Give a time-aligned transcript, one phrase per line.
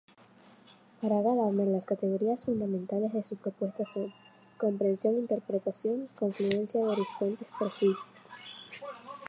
[0.99, 4.11] Para Gadamer las categorías fundamentales de su propuesta son:
[4.57, 8.09] comprensión-interpretación-confluencia de horizontes-prejuicios.